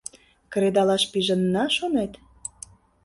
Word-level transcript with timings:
Кредалаш 0.51 1.03
пижынна, 1.11 1.65
шонет? 1.77 2.11